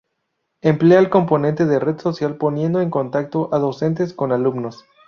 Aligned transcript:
Emplea 0.61 0.97
el 0.97 1.11
componente 1.11 1.67
de 1.67 1.77
red 1.79 1.99
social, 1.99 2.35
poniendo 2.37 2.81
en 2.81 2.89
contacto 2.89 3.53
a 3.53 3.59
docentes 3.59 4.15
con 4.15 4.31
alumnos. 4.31 4.83